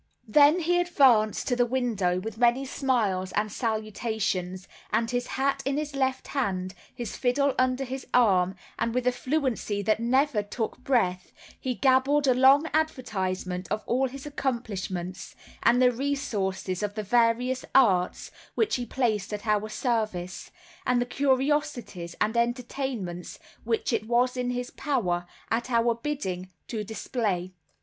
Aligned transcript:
Then 0.27 0.61
he 0.61 0.79
advanced 0.79 1.47
to 1.47 1.55
the 1.55 1.63
window 1.67 2.19
with 2.19 2.39
many 2.39 2.65
smiles 2.65 3.31
and 3.33 3.51
salutations, 3.51 4.67
and 4.91 5.11
his 5.11 5.27
hat 5.27 5.61
in 5.63 5.77
his 5.77 5.95
left 5.95 6.29
hand, 6.29 6.73
his 6.95 7.15
fiddle 7.15 7.53
under 7.59 7.83
his 7.83 8.07
arm, 8.11 8.55
and 8.79 8.95
with 8.95 9.05
a 9.05 9.11
fluency 9.11 9.83
that 9.83 9.99
never 9.99 10.41
took 10.41 10.79
breath, 10.83 11.31
he 11.59 11.75
gabbled 11.75 12.25
a 12.25 12.33
long 12.33 12.65
advertisement 12.73 13.67
of 13.71 13.83
all 13.85 14.07
his 14.07 14.25
accomplishments, 14.25 15.35
and 15.61 15.79
the 15.79 15.91
resources 15.91 16.81
of 16.81 16.95
the 16.95 17.03
various 17.03 17.63
arts 17.75 18.31
which 18.55 18.77
he 18.77 18.87
placed 18.87 19.31
at 19.31 19.45
our 19.45 19.69
service, 19.69 20.49
and 20.83 20.99
the 20.99 21.05
curiosities 21.05 22.15
and 22.19 22.35
entertainments 22.35 23.37
which 23.63 23.93
it 23.93 24.07
was 24.07 24.35
in 24.35 24.49
his 24.49 24.71
power, 24.71 25.27
at 25.51 25.69
our 25.69 25.93
bidding, 25.93 26.49
to 26.67 26.83
display. 26.83 27.53